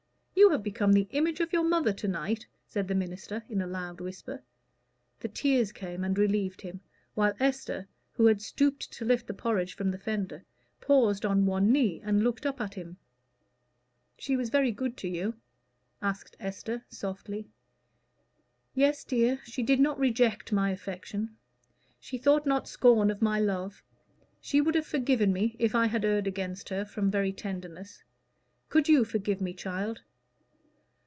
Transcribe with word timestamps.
You 0.33 0.49
have 0.55 0.63
become 0.63 0.91
the 0.93 1.07
image 1.11 1.39
of 1.39 1.53
your 1.53 1.63
mother 1.63 1.93
to 1.93 2.07
night," 2.07 2.47
said 2.65 2.87
the 2.87 2.95
minister, 2.95 3.43
in 3.47 3.61
a 3.61 3.67
loud 3.67 4.01
whisper. 4.01 4.43
The 5.19 5.27
tears 5.29 5.71
came 5.71 6.03
and 6.03 6.17
relieved 6.17 6.61
him 6.61 6.81
while 7.13 7.33
Esther, 7.39 7.87
who 8.13 8.25
had 8.25 8.41
stooped 8.41 8.91
to 8.93 9.05
lift 9.05 9.27
the 9.27 9.33
porridge 9.33 9.75
from 9.75 9.91
the 9.91 9.97
fender, 9.99 10.43
paused 10.81 11.25
on 11.25 11.45
one 11.45 11.71
knee 11.71 12.01
and 12.03 12.23
looked 12.23 12.45
up 12.45 12.59
at 12.59 12.73
him. 12.73 12.97
"She 14.17 14.35
was 14.35 14.49
very 14.49 14.71
good 14.71 14.97
to 14.97 15.07
you?" 15.07 15.35
asked 16.01 16.35
Esther, 16.39 16.83
softly. 16.89 17.47
"Yes, 18.73 19.03
dear. 19.05 19.39
She 19.45 19.61
did 19.63 19.79
not 19.79 19.99
reject 19.99 20.51
my 20.51 20.71
affection. 20.71 21.37
She 21.99 22.17
thought 22.17 22.45
not 22.47 22.67
scorn 22.67 23.09
of 23.11 23.21
my 23.21 23.39
love. 23.39 23.83
She 24.41 24.59
would 24.59 24.75
have 24.75 24.87
forgiven 24.87 25.31
me, 25.31 25.55
if 25.59 25.75
I 25.75 25.85
had 25.85 26.03
erred 26.03 26.27
against 26.27 26.67
her, 26.69 26.83
from 26.83 27.11
very 27.11 27.31
tenderness. 27.31 28.03
Could 28.69 28.89
you 28.89 29.05
forgive 29.05 29.39
me, 29.39 29.53
child?" 29.53 30.01